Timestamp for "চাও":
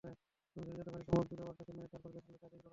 2.63-2.69